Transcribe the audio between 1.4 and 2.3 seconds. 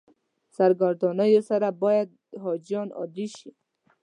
سره باید